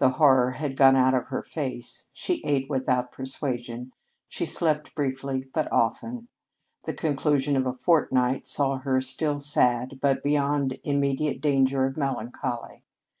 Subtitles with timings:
[0.00, 3.92] The horror had gone out of her face; she ate without persuasion;
[4.26, 6.26] she slept briefly but often.
[6.86, 12.82] The conclusion of a fortnight saw her still sad, but beyond immediate danger of melancholy.